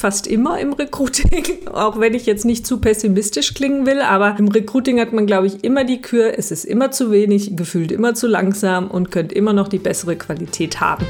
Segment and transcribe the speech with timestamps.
[0.00, 4.48] fast immer im Recruiting, auch wenn ich jetzt nicht zu pessimistisch klingen will, aber im
[4.48, 8.14] Recruiting hat man, glaube ich, immer die Kür, es ist immer zu wenig, gefühlt immer
[8.14, 11.04] zu langsam und könnt immer noch die bessere Qualität haben.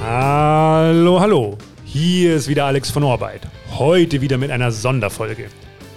[0.00, 1.58] Hallo, hallo.
[1.84, 3.40] Hier ist wieder Alex von Orbeit.
[3.78, 5.48] Heute wieder mit einer Sonderfolge.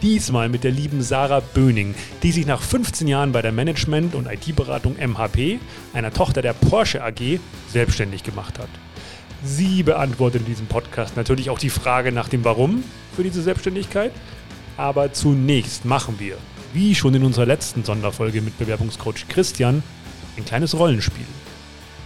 [0.03, 4.27] Diesmal mit der lieben Sarah Böning, die sich nach 15 Jahren bei der Management- und
[4.27, 5.59] IT-Beratung MHP,
[5.93, 7.39] einer Tochter der Porsche AG,
[7.71, 8.69] selbstständig gemacht hat.
[9.43, 12.83] Sie beantwortet in diesem Podcast natürlich auch die Frage nach dem Warum
[13.15, 14.11] für diese Selbstständigkeit.
[14.77, 16.37] Aber zunächst machen wir,
[16.73, 19.81] wie schon in unserer letzten Sonderfolge mit Bewerbungscoach Christian,
[20.37, 21.25] ein kleines Rollenspiel.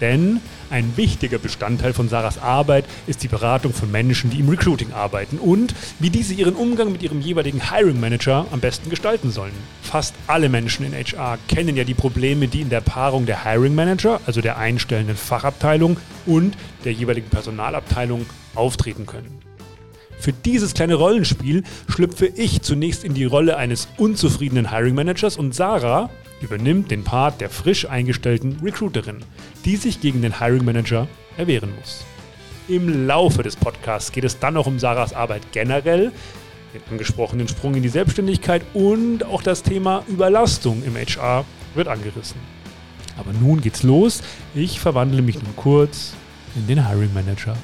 [0.01, 0.41] Denn
[0.71, 5.37] ein wichtiger Bestandteil von Sarahs Arbeit ist die Beratung von Menschen, die im Recruiting arbeiten
[5.37, 9.53] und wie diese ihren Umgang mit ihrem jeweiligen Hiring Manager am besten gestalten sollen.
[9.83, 13.75] Fast alle Menschen in HR kennen ja die Probleme, die in der Paarung der Hiring
[13.75, 19.39] Manager, also der einstellenden Fachabteilung und der jeweiligen Personalabteilung auftreten können.
[20.19, 25.55] Für dieses kleine Rollenspiel schlüpfe ich zunächst in die Rolle eines unzufriedenen Hiring Managers und
[25.55, 26.09] Sarah
[26.41, 29.23] übernimmt den Part der frisch eingestellten Recruiterin,
[29.65, 32.03] die sich gegen den Hiring Manager erwehren muss.
[32.67, 36.11] Im Laufe des Podcasts geht es dann noch um Sarahs Arbeit generell,
[36.73, 42.39] den angesprochenen Sprung in die Selbstständigkeit und auch das Thema Überlastung im HR wird angerissen.
[43.17, 44.21] Aber nun geht's los.
[44.55, 46.13] Ich verwandle mich nun kurz
[46.55, 47.55] in den Hiring Manager.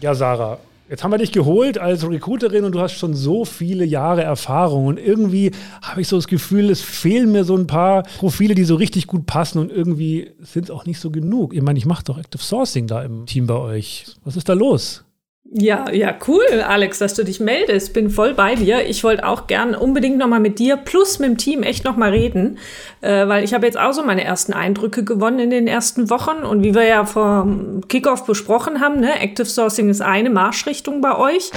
[0.00, 0.58] Ja, Sarah,
[0.90, 4.86] Jetzt haben wir dich geholt als Recruiterin und du hast schon so viele Jahre Erfahrung.
[4.86, 5.52] Und irgendwie
[5.82, 9.06] habe ich so das Gefühl, es fehlen mir so ein paar Profile, die so richtig
[9.06, 11.54] gut passen und irgendwie sind es auch nicht so genug.
[11.54, 14.06] Ich meine, ich mache doch Active Sourcing da im Team bei euch.
[14.24, 15.04] Was ist da los?
[15.52, 17.92] Ja, ja, cool, Alex, dass du dich meldest.
[17.92, 18.86] Bin voll bei dir.
[18.88, 21.96] Ich wollte auch gern unbedingt noch mal mit dir plus mit dem Team echt noch
[21.96, 22.58] mal reden,
[23.00, 26.44] äh, weil ich habe jetzt auch so meine ersten Eindrücke gewonnen in den ersten Wochen
[26.44, 27.48] und wie wir ja vor
[27.88, 31.50] Kickoff besprochen haben, ne, Active Sourcing ist eine Marschrichtung bei euch.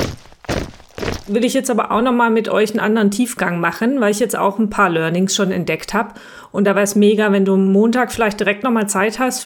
[1.27, 4.19] Will ich jetzt aber auch noch mal mit euch einen anderen Tiefgang machen, weil ich
[4.19, 6.15] jetzt auch ein paar Learnings schon entdeckt habe
[6.51, 9.45] und da wäre es mega, wenn du Montag vielleicht direkt noch mal Zeit hast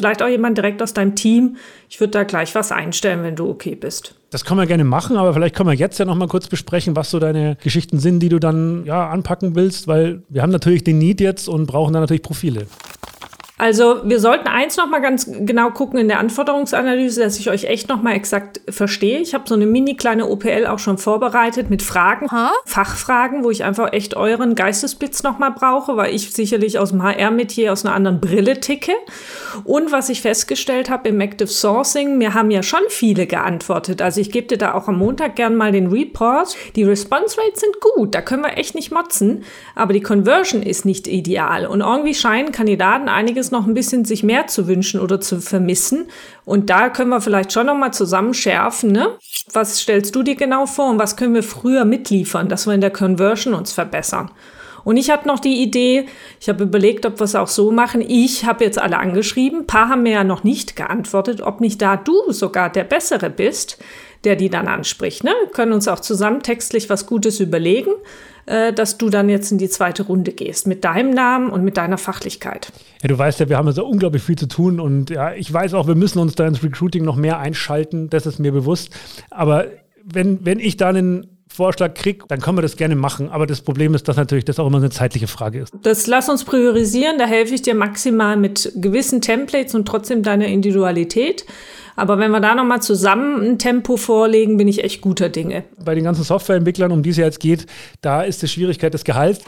[0.00, 1.56] Vielleicht auch jemand direkt aus deinem Team.
[1.90, 4.14] Ich würde da gleich was einstellen, wenn du okay bist.
[4.30, 6.96] Das können wir gerne machen, aber vielleicht können wir jetzt ja noch mal kurz besprechen,
[6.96, 10.84] was so deine Geschichten sind, die du dann ja anpacken willst, weil wir haben natürlich
[10.84, 12.66] den Need jetzt und brauchen dann natürlich Profile.
[13.60, 17.64] Also wir sollten eins noch mal ganz genau gucken in der Anforderungsanalyse, dass ich euch
[17.64, 19.18] echt noch mal exakt verstehe.
[19.18, 22.48] Ich habe so eine mini kleine OPL auch schon vorbereitet mit Fragen, huh?
[22.64, 27.02] Fachfragen, wo ich einfach echt euren Geistesblitz noch mal brauche, weil ich sicherlich aus dem
[27.02, 28.92] HR-Metier aus einer anderen Brille ticke.
[29.64, 34.00] Und was ich festgestellt habe im Active Sourcing, mir haben ja schon viele geantwortet.
[34.00, 36.56] Also ich gebe dir da auch am Montag gern mal den Report.
[36.76, 39.44] Die Response Rates sind gut, da können wir echt nicht motzen,
[39.74, 41.66] aber die Conversion ist nicht ideal.
[41.66, 46.08] Und irgendwie scheinen Kandidaten einiges noch ein bisschen sich mehr zu wünschen oder zu vermissen.
[46.44, 49.16] Und da können wir vielleicht schon noch mal zusammen schärfen, ne?
[49.52, 52.80] Was stellst du dir genau vor und was können wir früher mitliefern, dass wir in
[52.80, 54.30] der Conversion uns verbessern?
[54.84, 56.06] Und ich hatte noch die Idee,
[56.40, 58.00] ich habe überlegt, ob wir es auch so machen.
[58.00, 61.82] Ich habe jetzt alle angeschrieben, ein paar haben mir ja noch nicht geantwortet, ob nicht
[61.82, 63.78] da du sogar der Bessere bist,
[64.24, 65.24] der die dann anspricht.
[65.24, 65.32] Ne?
[65.44, 67.92] Wir können uns auch zusammen textlich was Gutes überlegen.
[68.46, 71.76] Äh, dass du dann jetzt in die zweite Runde gehst mit deinem Namen und mit
[71.76, 72.72] deiner Fachlichkeit.
[73.02, 75.74] Ja, du weißt ja, wir haben so unglaublich viel zu tun und ja, ich weiß
[75.74, 78.90] auch, wir müssen uns da ins Recruiting noch mehr einschalten, das ist mir bewusst.
[79.30, 79.66] Aber
[80.04, 83.28] wenn, wenn ich da einen Vorschlag kriege, dann können wir das gerne machen.
[83.28, 85.72] Aber das Problem ist, dass natürlich das auch immer eine zeitliche Frage ist.
[85.82, 87.18] Das lass uns priorisieren.
[87.18, 91.44] Da helfe ich dir maximal mit gewissen Templates und trotzdem deiner Individualität.
[92.00, 95.64] Aber wenn wir da nochmal zusammen ein Tempo vorlegen, bin ich echt guter Dinge.
[95.84, 97.66] Bei den ganzen Softwareentwicklern, um die es jetzt geht,
[98.00, 99.44] da ist die Schwierigkeit des Gehalts.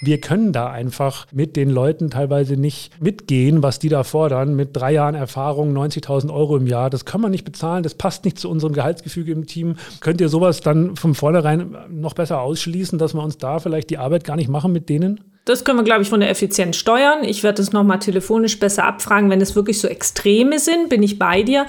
[0.00, 4.54] Wir können da einfach mit den Leuten teilweise nicht mitgehen, was die da fordern.
[4.54, 7.82] Mit drei Jahren Erfahrung, 90.000 Euro im Jahr, das kann man nicht bezahlen.
[7.82, 9.74] Das passt nicht zu unserem Gehaltsgefüge im Team.
[9.98, 13.98] Könnt ihr sowas dann von vornherein noch besser ausschließen, dass wir uns da vielleicht die
[13.98, 15.20] Arbeit gar nicht machen mit denen?
[15.46, 17.22] Das können wir, glaube ich, von der Effizienz steuern.
[17.22, 21.20] Ich werde es nochmal telefonisch besser abfragen, wenn es wirklich so Extreme sind, bin ich
[21.20, 21.66] bei dir.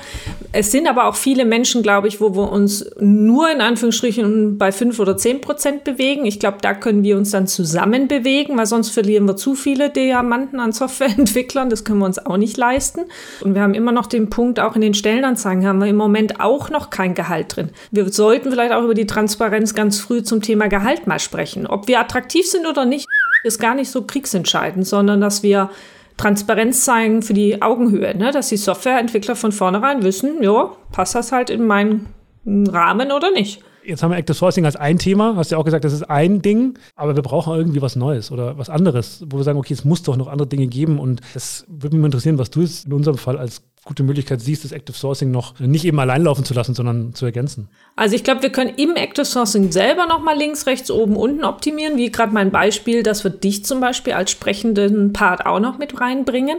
[0.52, 4.72] Es sind aber auch viele Menschen, glaube ich, wo wir uns nur in Anführungsstrichen bei
[4.72, 6.26] fünf oder zehn Prozent bewegen.
[6.26, 9.92] Ich glaube, da können wir uns dann zusammen bewegen, weil sonst verlieren wir zu viele
[9.92, 11.70] Diamanten an Softwareentwicklern.
[11.70, 13.02] Das können wir uns auch nicht leisten.
[13.42, 16.40] Und wir haben immer noch den Punkt, auch in den Stellenanzeigen haben wir im Moment
[16.40, 17.70] auch noch kein Gehalt drin.
[17.92, 21.68] Wir sollten vielleicht auch über die Transparenz ganz früh zum Thema Gehalt mal sprechen.
[21.68, 23.08] Ob wir attraktiv sind oder nicht,
[23.44, 25.70] ist gar nicht so kriegsentscheidend, sondern dass wir
[26.18, 28.32] Transparenz zeigen für die Augenhöhe, ne?
[28.32, 32.08] dass die Softwareentwickler von vornherein wissen, ja, passt das halt in meinen
[32.46, 33.64] Rahmen oder nicht.
[33.84, 36.42] Jetzt haben wir Active Sourcing als ein Thema, hast ja auch gesagt, das ist ein
[36.42, 39.86] Ding, aber wir brauchen irgendwie was Neues oder was anderes, wo wir sagen, okay, es
[39.86, 42.94] muss doch noch andere Dinge geben und das würde mich interessieren, was du jetzt in
[42.94, 46.54] unserem Fall als gute Möglichkeit siehst, das Active Sourcing noch nicht eben allein laufen zu
[46.54, 47.70] lassen, sondern zu ergänzen?
[47.96, 51.44] Also ich glaube, wir können im Active Sourcing selber noch mal links, rechts, oben, unten
[51.44, 55.78] optimieren, wie gerade mein Beispiel, dass wir dich zum Beispiel als sprechenden Part auch noch
[55.78, 56.58] mit reinbringen.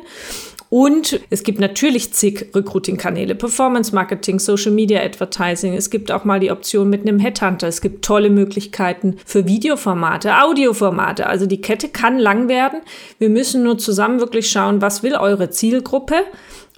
[0.70, 5.74] Und es gibt natürlich zig Recruiting-Kanäle, Performance Marketing, Social Media Advertising.
[5.74, 7.68] Es gibt auch mal die Option mit einem Headhunter.
[7.68, 11.26] Es gibt tolle Möglichkeiten für Videoformate, Audioformate.
[11.26, 12.80] Also die Kette kann lang werden.
[13.18, 16.16] Wir müssen nur zusammen wirklich schauen, was will eure Zielgruppe?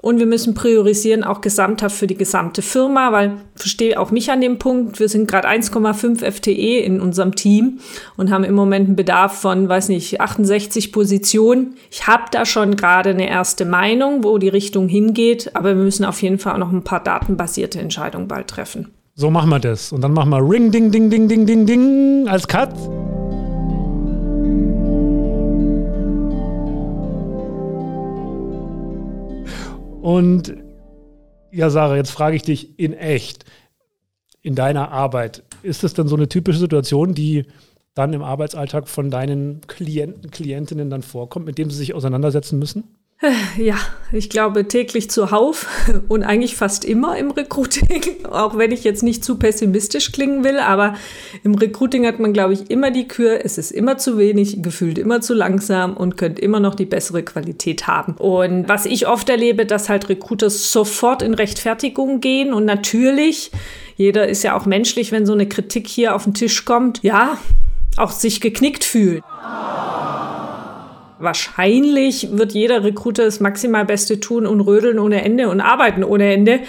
[0.02, 4.40] Und wir müssen priorisieren, auch gesamthaft für die gesamte Firma, weil verstehe auch mich an
[4.40, 4.98] dem Punkt.
[4.98, 7.80] Wir sind gerade 1,5 FTE in unserem Team
[8.16, 11.76] und haben im Moment einen Bedarf von, weiß nicht, 68 Positionen.
[11.90, 16.06] Ich habe da schon gerade eine erste Meinung, wo die Richtung hingeht, aber wir müssen
[16.06, 18.88] auf jeden Fall auch noch ein paar datenbasierte Entscheidungen bald treffen.
[19.16, 19.92] So machen wir das.
[19.92, 22.70] Und dann machen wir Ring, Ding, Ding, Ding, Ding, Ding, Ding als Cut.
[30.00, 30.54] Und
[31.52, 33.44] ja, Sarah, jetzt frage ich dich in echt,
[34.42, 37.44] in deiner Arbeit, ist das dann so eine typische Situation, die
[37.94, 42.84] dann im Arbeitsalltag von deinen Klienten, Klientinnen dann vorkommt, mit dem sie sich auseinandersetzen müssen?
[43.58, 43.76] Ja,
[44.12, 45.66] ich glaube täglich zuhauf
[46.08, 50.58] und eigentlich fast immer im Recruiting, auch wenn ich jetzt nicht zu pessimistisch klingen will,
[50.58, 50.94] aber
[51.42, 54.96] im Recruiting hat man, glaube ich, immer die Kür, es ist immer zu wenig, gefühlt
[54.96, 58.14] immer zu langsam und könnte immer noch die bessere Qualität haben.
[58.14, 63.50] Und was ich oft erlebe, dass halt Recruiter sofort in Rechtfertigung gehen und natürlich,
[63.96, 67.36] jeder ist ja auch menschlich, wenn so eine Kritik hier auf den Tisch kommt, ja,
[67.98, 69.20] auch sich geknickt fühlen
[71.20, 76.32] wahrscheinlich wird jeder Recruiter das maximal Beste tun und rödeln ohne Ende und arbeiten ohne
[76.32, 76.60] Ende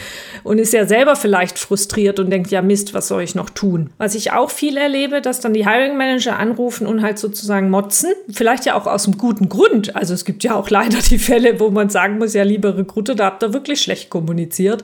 [0.44, 3.92] und ist ja selber vielleicht frustriert und denkt, ja Mist, was soll ich noch tun?
[3.98, 8.12] Was ich auch viel erlebe, dass dann die Hiring Manager anrufen und halt sozusagen motzen,
[8.30, 9.96] vielleicht ja auch aus einem guten Grund.
[9.96, 13.16] Also es gibt ja auch leider die Fälle, wo man sagen muss, ja liebe Recruiter,
[13.16, 14.84] da habt ihr wirklich schlecht kommuniziert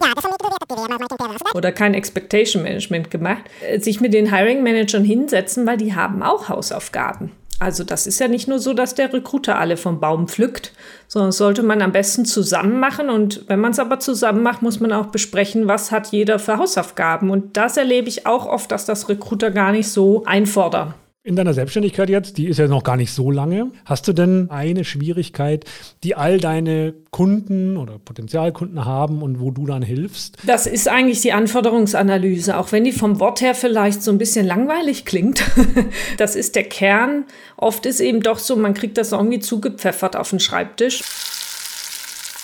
[1.54, 3.44] oder kein Expectation Management gemacht,
[3.80, 7.32] sich mit den Hiring Managern hinsetzen, weil die haben auch Hausaufgaben.
[7.60, 10.74] Also das ist ja nicht nur so, dass der Recruiter alle vom Baum pflückt,
[11.08, 13.10] sondern das sollte man am besten zusammen machen.
[13.10, 16.58] Und wenn man es aber zusammen macht, muss man auch besprechen, was hat jeder für
[16.58, 17.32] Hausaufgaben.
[17.32, 20.94] Und das erlebe ich auch oft, dass das Recruiter gar nicht so einfordern
[21.28, 24.50] in deiner Selbstständigkeit jetzt, die ist ja noch gar nicht so lange, hast du denn
[24.50, 25.66] eine Schwierigkeit,
[26.06, 30.38] die all deine Kunden oder Potenzialkunden haben und wo du dann hilfst?
[30.46, 34.48] Das ist eigentlich die Anforderungsanalyse, auch wenn die vom Wort her vielleicht so ein bisschen
[34.48, 35.44] langweilig klingt.
[36.18, 37.26] das ist der Kern.
[37.58, 41.02] Oft ist eben doch so, man kriegt das irgendwie zugepfeffert auf den Schreibtisch.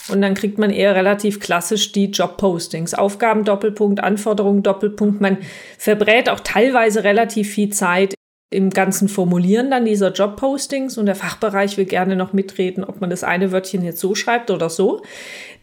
[0.09, 2.93] Und dann kriegt man eher relativ klassisch die Jobpostings.
[2.93, 5.21] Aufgaben Doppelpunkt, Anforderungen Doppelpunkt.
[5.21, 5.37] Man
[5.77, 8.13] verbrät auch teilweise relativ viel Zeit
[8.53, 13.09] im ganzen Formulieren dann dieser Jobpostings und der Fachbereich will gerne noch mitreden, ob man
[13.09, 15.01] das eine Wörtchen jetzt so schreibt oder so.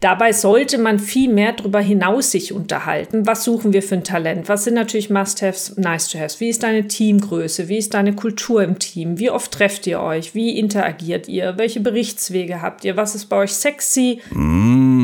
[0.01, 3.27] Dabei sollte man viel mehr darüber hinaus sich unterhalten.
[3.27, 4.49] Was suchen wir für ein Talent?
[4.49, 6.39] Was sind natürlich Must-Haves, Nice-to-Haves?
[6.39, 7.69] Wie ist deine Teamgröße?
[7.69, 9.19] Wie ist deine Kultur im Team?
[9.19, 10.33] Wie oft trefft ihr euch?
[10.33, 11.53] Wie interagiert ihr?
[11.57, 12.97] Welche Berichtswege habt ihr?
[12.97, 14.21] Was ist bei euch sexy?
[14.31, 15.00] Mm.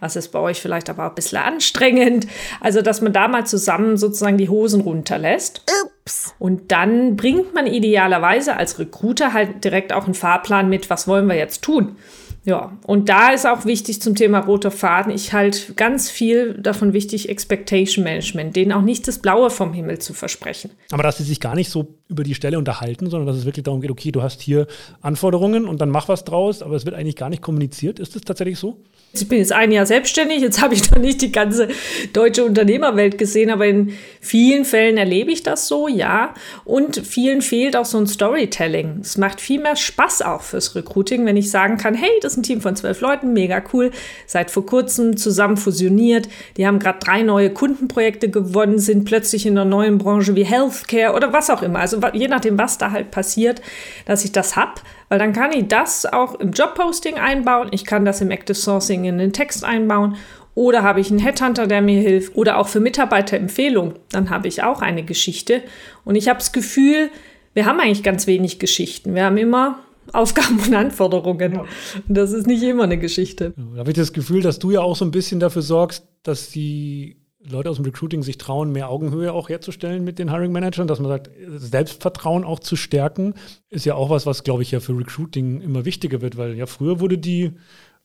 [0.00, 2.26] Was ist bei euch vielleicht aber auch ein bisschen anstrengend?
[2.60, 5.62] Also, dass man da mal zusammen sozusagen die Hosen runterlässt.
[5.84, 6.34] Ups.
[6.38, 11.26] Und dann bringt man idealerweise als Recruiter halt direkt auch einen Fahrplan mit, was wollen
[11.26, 11.96] wir jetzt tun?
[12.44, 16.94] Ja, und da ist auch wichtig zum Thema roter Faden, ich halte ganz viel davon
[16.94, 20.70] wichtig, Expectation Management, denen auch nicht das Blaue vom Himmel zu versprechen.
[20.90, 23.64] Aber dass sie sich gar nicht so über die Stelle unterhalten, sondern dass es wirklich
[23.64, 24.66] darum geht, okay, du hast hier
[25.02, 27.98] Anforderungen und dann mach was draus, aber es wird eigentlich gar nicht kommuniziert.
[27.98, 28.78] Ist das tatsächlich so?
[29.12, 31.68] Ich bin jetzt ein Jahr selbstständig, jetzt habe ich noch nicht die ganze
[32.14, 36.32] deutsche Unternehmerwelt gesehen, aber in vielen Fällen erlebe ich das so, ja.
[36.64, 39.00] Und vielen fehlt auch so ein Storytelling.
[39.02, 42.38] Es macht viel mehr Spaß auch fürs Recruiting, wenn ich sagen kann, hey, das ist
[42.38, 43.90] ein Team von zwölf Leuten, mega cool,
[44.26, 49.58] seit vor kurzem zusammen fusioniert, die haben gerade drei neue Kundenprojekte gewonnen, sind plötzlich in
[49.58, 51.80] einer neuen Branche wie Healthcare oder was auch immer.
[52.02, 53.62] Also je nachdem, was da halt passiert,
[54.06, 58.04] dass ich das habe weil dann kann ich das auch im Jobposting einbauen, ich kann
[58.04, 60.16] das im Active Sourcing in den Text einbauen
[60.54, 64.62] oder habe ich einen Headhunter, der mir hilft oder auch für Mitarbeiterempfehlung, dann habe ich
[64.62, 65.62] auch eine Geschichte
[66.04, 67.10] und ich habe das Gefühl,
[67.54, 69.14] wir haben eigentlich ganz wenig Geschichten.
[69.14, 69.80] Wir haben immer
[70.12, 71.54] Aufgaben und Anforderungen.
[71.54, 71.60] Ja.
[71.60, 73.52] Und das ist nicht immer eine Geschichte.
[73.56, 76.50] Da habe ich das Gefühl, dass du ja auch so ein bisschen dafür sorgst, dass
[76.50, 80.88] die Leute aus dem Recruiting sich trauen, mehr Augenhöhe auch herzustellen mit den Hiring Managern,
[80.88, 83.34] dass man sagt, Selbstvertrauen auch zu stärken,
[83.70, 86.66] ist ja auch was, was, glaube ich, ja für Recruiting immer wichtiger wird, weil ja
[86.66, 87.52] früher wurde die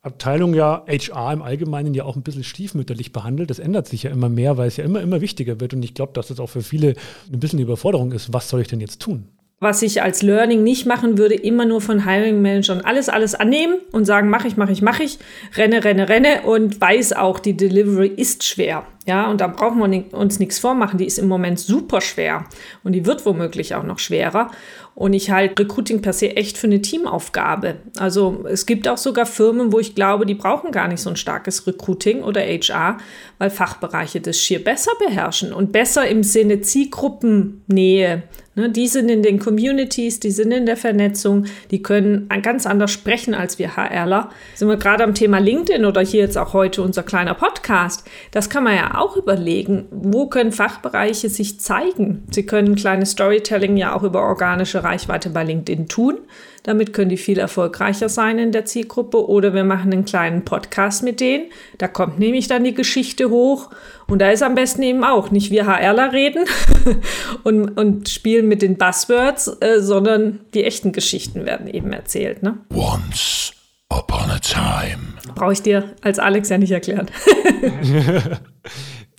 [0.04, 3.50] Abteilung ja HR im Allgemeinen ja auch ein bisschen stiefmütterlich behandelt.
[3.50, 5.74] Das ändert sich ja immer mehr, weil es ja immer, immer wichtiger wird.
[5.74, 6.94] Und ich glaube, dass das auch für viele
[7.32, 8.34] ein bisschen eine Überforderung ist.
[8.34, 9.30] Was soll ich denn jetzt tun?
[9.63, 13.80] was ich als Learning nicht machen würde, immer nur von Hiring Managern alles, alles annehmen
[13.92, 15.18] und sagen, mache ich, mache ich, mache ich,
[15.56, 18.86] renne, renne, renne und weiß auch, die Delivery ist schwer.
[19.05, 20.98] Ja, und da brauchen wir uns nichts vormachen.
[20.98, 22.45] Die ist im Moment super schwer
[22.83, 24.50] und die wird womöglich auch noch schwerer.
[24.95, 27.77] Und ich halte Recruiting per se echt für eine Teamaufgabe.
[27.98, 31.15] Also es gibt auch sogar Firmen, wo ich glaube, die brauchen gar nicht so ein
[31.15, 32.98] starkes Recruiting oder HR,
[33.39, 38.24] weil Fachbereiche das schier besser beherrschen und besser im Sinne Zielgruppennähe.
[38.55, 42.91] Ne, die sind in den Communities, die sind in der Vernetzung, die können ganz anders
[42.91, 44.29] sprechen als wir HRler.
[44.53, 48.07] Sind wir gerade am Thema LinkedIn oder hier jetzt auch heute unser kleiner Podcast.
[48.29, 49.86] Das kann man ja auch überlegen.
[49.92, 52.24] Wo können Fachbereiche sich zeigen?
[52.32, 56.18] Sie können kleines Storytelling ja auch über organische Reichweite bei LinkedIn tun.
[56.64, 59.28] Damit können die viel erfolgreicher sein in der Zielgruppe.
[59.28, 61.46] Oder wir machen einen kleinen Podcast mit denen.
[61.78, 63.70] Da kommt nämlich dann die Geschichte hoch.
[64.08, 66.46] Und da ist am besten eben auch nicht wir HRler reden
[67.44, 72.44] und, und spielen mit den Buzzwords, äh, sondern die echten Geschichten werden eben erzählt.
[72.44, 72.58] Ne?
[72.74, 73.54] Once
[73.90, 75.14] upon a time.
[75.36, 77.10] Brauche ich dir als Alex ja nicht erklären.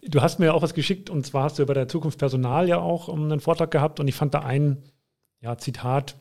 [0.09, 2.69] du hast mir ja auch was geschickt und zwar hast du bei der Zukunft Personal
[2.69, 4.83] ja auch um, einen Vortrag gehabt und ich fand da ein
[5.41, 6.17] ja, Zitat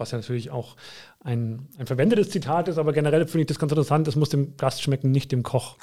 [0.00, 0.74] was ja natürlich auch
[1.20, 4.56] ein, ein verwendetes Zitat ist, aber generell finde ich das ganz interessant, es muss dem
[4.56, 5.76] Gast schmecken, nicht dem Koch.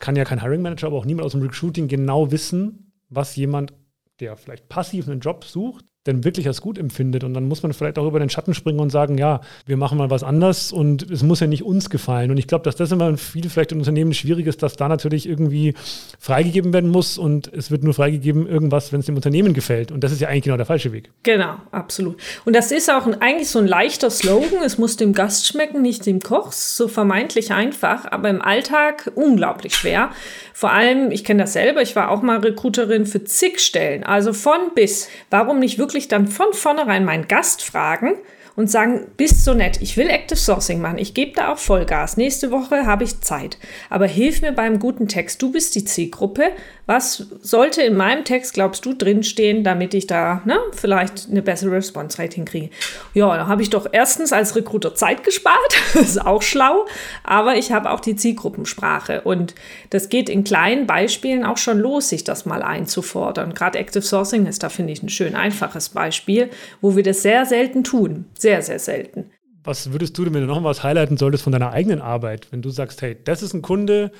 [0.00, 3.72] Kann ja kein Hiring Manager, aber auch niemand aus dem Recruiting genau wissen, was jemand,
[4.20, 7.22] der vielleicht passiv einen Job sucht, denn wirklich als gut empfindet.
[7.22, 9.98] Und dann muss man vielleicht auch über den Schatten springen und sagen, ja, wir machen
[9.98, 12.30] mal was anders und es muss ja nicht uns gefallen.
[12.30, 15.28] Und ich glaube, dass das immer viel vielleicht in Unternehmen schwierig ist, dass da natürlich
[15.28, 15.74] irgendwie
[16.18, 19.92] freigegeben werden muss und es wird nur freigegeben irgendwas, wenn es dem Unternehmen gefällt.
[19.92, 21.10] Und das ist ja eigentlich genau der falsche Weg.
[21.22, 22.16] Genau, absolut.
[22.44, 24.62] Und das ist auch ein, eigentlich so ein leichter Slogan.
[24.64, 26.50] Es muss dem Gast schmecken, nicht dem Koch.
[26.52, 30.10] So vermeintlich einfach, aber im Alltag unglaublich schwer.
[30.52, 34.32] Vor allem, ich kenne das selber, ich war auch mal Recruiterin für zig Stellen, also
[34.32, 35.08] von bis.
[35.30, 38.14] Warum nicht wirklich dann von vornherein meinen Gast fragen,
[38.56, 42.16] und sagen, bist so nett, ich will Active Sourcing machen, ich gebe da auch Vollgas,
[42.16, 46.50] nächste Woche habe ich Zeit, aber hilf mir beim guten Text, du bist die Zielgruppe,
[46.86, 51.72] was sollte in meinem Text, glaubst du, drinstehen, damit ich da ne, vielleicht eine bessere
[51.72, 52.70] Response-Rate hinkriege?
[53.14, 56.86] Ja, da habe ich doch erstens als Recruiter Zeit gespart, ist auch schlau,
[57.24, 59.54] aber ich habe auch die Zielgruppensprache und
[59.90, 63.54] das geht in kleinen Beispielen auch schon los, sich das mal einzufordern.
[63.54, 67.46] Gerade Active Sourcing ist da, finde ich, ein schön einfaches Beispiel, wo wir das sehr
[67.46, 68.26] selten tun.
[68.42, 69.30] Sehr, sehr selten.
[69.62, 72.70] Was würdest du, wenn du noch was highlighten solltest von deiner eigenen Arbeit, wenn du
[72.70, 74.10] sagst, hey, das ist ein Kunde,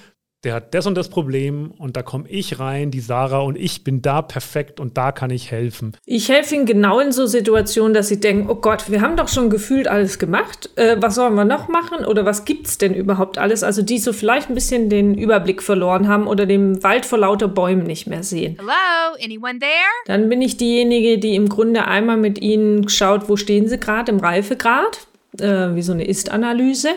[0.44, 3.84] der hat das und das Problem und da komme ich rein, die Sarah, und ich
[3.84, 5.96] bin da perfekt und da kann ich helfen.
[6.04, 9.28] Ich helfe ihnen genau in so Situationen, dass sie denken, oh Gott, wir haben doch
[9.28, 10.70] schon gefühlt alles gemacht.
[10.76, 13.62] Äh, was sollen wir noch machen oder was gibt es denn überhaupt alles?
[13.62, 17.48] Also die so vielleicht ein bisschen den Überblick verloren haben oder den Wald vor lauter
[17.48, 18.56] Bäumen nicht mehr sehen.
[18.58, 19.70] Hello, anyone there?
[20.06, 24.10] Dann bin ich diejenige, die im Grunde einmal mit ihnen schaut, wo stehen sie gerade
[24.10, 25.06] im Reifegrad
[25.38, 26.90] äh, wie so eine Ist-Analyse.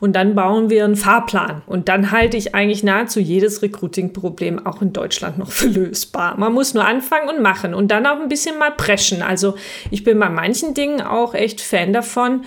[0.00, 1.62] Und dann bauen wir einen Fahrplan.
[1.66, 6.38] Und dann halte ich eigentlich nahezu jedes Recruiting-Problem auch in Deutschland noch für lösbar.
[6.38, 9.22] Man muss nur anfangen und machen und dann auch ein bisschen mal preschen.
[9.22, 9.54] Also
[9.90, 12.42] ich bin bei manchen Dingen auch echt Fan davon,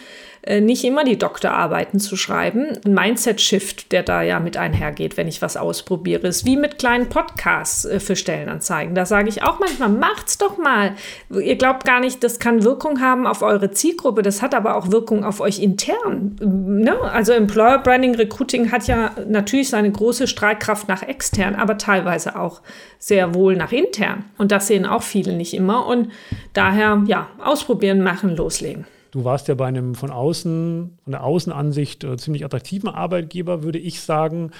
[0.60, 2.80] nicht immer die Doktorarbeiten zu schreiben.
[2.84, 7.10] Ein Mindset-Shift, der da ja mit einhergeht, wenn ich was ausprobiere, ist wie mit kleinen
[7.10, 8.96] Podcasts äh, für Stellenanzeigen.
[8.96, 10.96] Da sage ich auch manchmal, macht's doch mal.
[11.30, 14.92] Ihr glaubt gar nicht, das kann Wirkung haben auf eure Zielgruppe, das hat aber auch
[14.92, 16.36] Wirkung auf euch intern.
[16.42, 17.00] Ne?
[17.00, 22.62] Also Employer Branding Recruiting hat ja natürlich seine große Streitkraft nach extern, aber teilweise auch
[22.98, 24.26] sehr wohl nach intern.
[24.40, 25.86] Und das sehen auch viele nicht immer.
[25.86, 26.10] Und
[26.54, 28.86] daher, ja, ausprobieren, machen, loslegen.
[29.12, 33.80] Du warst ja bei einem von außen, von der Außenansicht äh, ziemlich attraktiven Arbeitgeber, würde
[33.80, 34.52] ich sagen,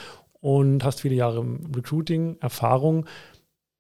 [0.42, 3.06] und hast viele Jahre Recruiting, Erfahrung.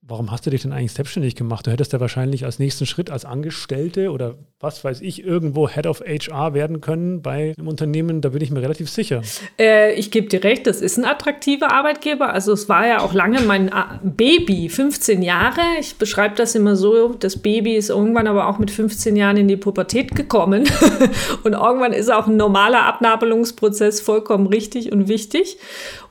[0.04, 1.68] Warum hast du dich denn eigentlich selbstständig gemacht?
[1.68, 5.86] Du hättest ja wahrscheinlich als nächsten Schritt als Angestellte oder was weiß ich, irgendwo Head
[5.86, 8.20] of HR werden können bei einem Unternehmen.
[8.20, 9.22] Da bin ich mir relativ sicher.
[9.60, 12.34] Äh, ich gebe dir recht, das ist ein attraktiver Arbeitgeber.
[12.34, 15.62] Also es war ja auch lange mein äh, Baby, 15 Jahre.
[15.80, 19.48] Ich beschreibe das immer so, das Baby ist irgendwann aber auch mit 15 Jahren in
[19.48, 20.64] die Pubertät gekommen.
[21.44, 25.58] und irgendwann ist auch ein normaler Abnabelungsprozess vollkommen richtig und wichtig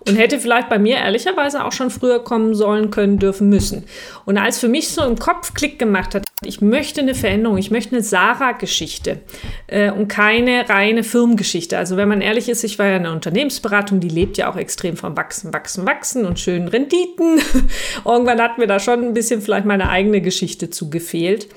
[0.07, 3.85] und hätte vielleicht bei mir ehrlicherweise auch schon früher kommen sollen, können, dürfen, müssen.
[4.25, 7.71] Und als für mich so im Kopf Klick gemacht hat, ich möchte eine Veränderung, ich
[7.71, 9.21] möchte eine Sarah-Geschichte
[9.67, 11.77] äh, und keine reine Firmengeschichte.
[11.77, 14.57] Also wenn man ehrlich ist, ich war ja in einer Unternehmensberatung, die lebt ja auch
[14.57, 17.41] extrem vom Wachsen, Wachsen, Wachsen und schönen Renditen.
[18.07, 21.49] Irgendwann hat mir da schon ein bisschen vielleicht meine eigene Geschichte zu gefehlt.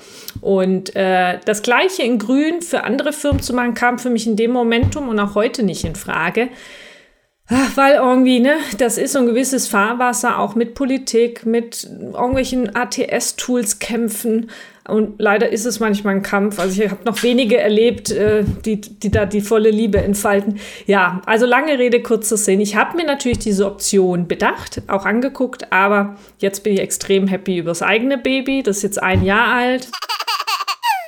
[0.42, 4.36] Und äh, das Gleiche in Grün für andere Firmen zu machen, kam für mich in
[4.36, 6.50] dem Momentum und auch heute nicht in Frage
[7.74, 13.78] weil irgendwie, ne, das ist so ein gewisses Fahrwasser, auch mit Politik, mit irgendwelchen ATS-Tools
[13.80, 14.50] kämpfen.
[14.86, 16.58] Und leider ist es manchmal ein Kampf.
[16.58, 20.58] Also ich habe noch wenige erlebt, äh, die, die da die volle Liebe entfalten.
[20.86, 22.60] Ja, also lange Rede, kurzer Sinn.
[22.60, 27.58] Ich habe mir natürlich diese Option bedacht, auch angeguckt, aber jetzt bin ich extrem happy
[27.58, 28.62] über das eigene Baby.
[28.62, 29.88] Das ist jetzt ein Jahr alt.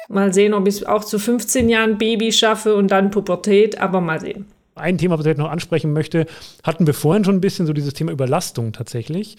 [0.09, 4.00] Mal sehen, ob ich es auch zu 15 Jahren Baby schaffe und dann Pubertät, aber
[4.00, 4.47] mal sehen.
[4.76, 6.26] Ein Thema, was ich noch ansprechen möchte,
[6.62, 9.37] hatten wir vorhin schon ein bisschen so dieses Thema Überlastung tatsächlich.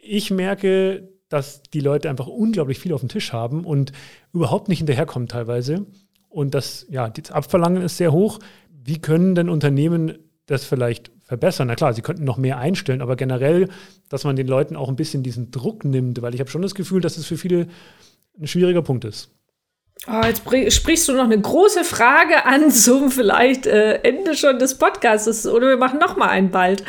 [0.00, 3.92] Ich merke, dass die Leute einfach unglaublich viel auf dem Tisch haben und
[4.34, 5.86] überhaupt nicht hinterherkommen teilweise.
[6.28, 8.38] Und das, ja, das Abverlangen ist sehr hoch.
[8.70, 11.68] Wie können denn Unternehmen das vielleicht verbessern?
[11.68, 13.68] Na klar, sie könnten noch mehr einstellen, aber generell,
[14.10, 16.74] dass man den Leuten auch ein bisschen diesen Druck nimmt, weil ich habe schon das
[16.74, 17.66] Gefühl, dass es für viele
[18.38, 19.30] ein schwieriger Punkt ist.
[20.08, 20.42] Oh, jetzt
[20.74, 25.68] sprichst du noch eine große Frage an zum vielleicht äh, Ende schon des Podcasts oder
[25.70, 26.84] wir machen noch mal einen bald.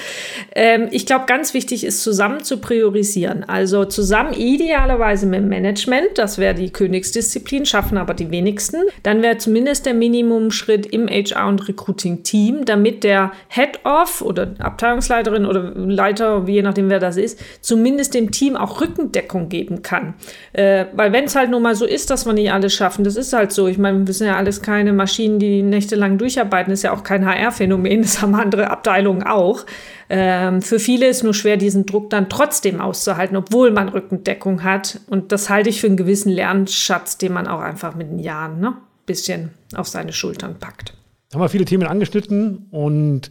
[0.53, 3.43] Ähm, ich glaube, ganz wichtig ist zusammen zu priorisieren.
[3.43, 8.83] Also zusammen idealerweise mit dem Management, das wäre die Königsdisziplin, schaffen aber die wenigsten.
[9.01, 15.47] Dann wäre zumindest der Minimumschritt im HR und Recruiting Team, damit der Head-Off oder Abteilungsleiterin
[15.47, 20.13] oder Leiter, je nachdem wer das ist, zumindest dem Team auch Rückendeckung geben kann.
[20.53, 23.15] Äh, weil wenn es halt nun mal so ist, dass wir nicht alles schaffen, das
[23.15, 23.67] ist halt so.
[23.67, 26.71] Ich meine, wir sind ja alles keine Maschinen, die nächtelang durcharbeiten.
[26.71, 28.01] Das ist ja auch kein HR-Phänomen.
[28.01, 29.65] Das haben andere Abteilungen auch.
[30.09, 34.99] Ähm, für viele ist nur schwer, diesen Druck dann trotzdem auszuhalten, obwohl man Rückendeckung hat.
[35.09, 38.59] Und das halte ich für einen gewissen Lernschatz, den man auch einfach mit den Jahren
[38.59, 38.73] ne,
[39.05, 40.93] bisschen auf seine Schultern packt.
[41.33, 43.29] Haben wir viele Themen angeschnitten und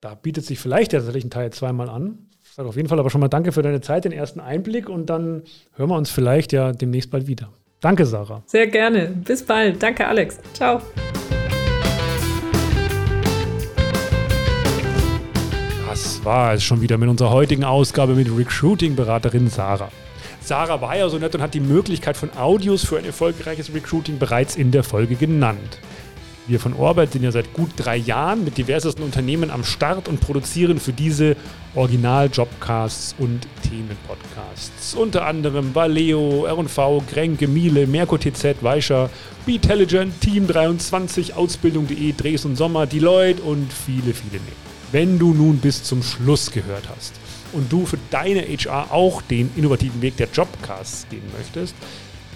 [0.00, 2.18] da bietet sich vielleicht tatsächlich ein Teil zweimal an.
[2.42, 4.88] Ich sage auf jeden Fall aber schon mal danke für deine Zeit, den ersten Einblick
[4.88, 5.44] und dann
[5.74, 7.52] hören wir uns vielleicht ja demnächst bald wieder.
[7.82, 8.42] Danke, Sarah.
[8.46, 9.08] Sehr gerne.
[9.08, 9.82] Bis bald.
[9.82, 10.38] Danke, Alex.
[10.54, 10.80] Ciao.
[15.88, 19.90] Das war es schon wieder mit unserer heutigen Ausgabe mit Recruiting-Beraterin Sarah.
[20.40, 24.18] Sarah war ja so nett und hat die Möglichkeit von Audios für ein erfolgreiches Recruiting
[24.18, 25.80] bereits in der Folge genannt.
[26.48, 30.20] Wir von Orbit sind ja seit gut drei Jahren mit diversesten Unternehmen am Start und
[30.20, 31.36] produzieren für diese
[31.76, 34.94] Original-Jobcasts und Themenpodcasts.
[34.94, 39.08] Unter anderem Valeo, R&V, Grenke, Miele, Merco TZ, Weischer,
[39.46, 44.56] Betelligent, Team23, Ausbildung.de, Dresden Sommer, Deloitte und viele, viele mehr.
[44.90, 47.14] Wenn du nun bis zum Schluss gehört hast
[47.52, 51.76] und du für deine HR auch den innovativen Weg der Jobcasts gehen möchtest,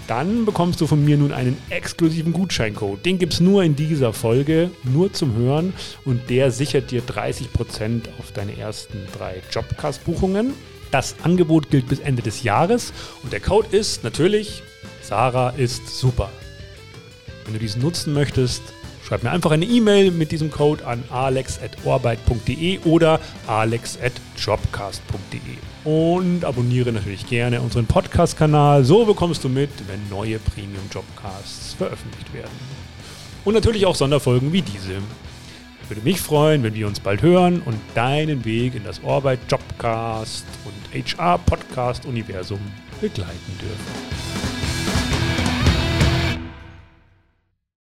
[0.07, 3.05] dann bekommst du von mir nun einen exklusiven Gutscheincode.
[3.05, 5.73] Den gibt es nur in dieser Folge, nur zum Hören
[6.05, 10.55] und der sichert dir 30% auf deine ersten drei Jobcast-Buchungen.
[10.91, 12.93] Das Angebot gilt bis Ende des Jahres
[13.23, 14.63] und der Code ist natürlich
[15.03, 16.31] Sarah ist super.
[17.45, 18.63] Wenn du diesen nutzen möchtest,
[19.07, 27.29] schreib mir einfach eine E-Mail mit diesem Code an alex.orbeit.de oder alex.jobcast.de und abonniere natürlich
[27.29, 28.85] gerne unseren Podcast-Kanal.
[28.85, 32.51] So bekommst du mit, wenn neue Premium-Jobcasts veröffentlicht werden.
[33.45, 34.97] Und natürlich auch Sonderfolgen wie diese.
[35.89, 40.45] Würde mich freuen, wenn wir uns bald hören und deinen Weg in das Orbit Jobcast
[40.65, 42.59] und HR Podcast Universum
[43.01, 44.36] begleiten dürfen.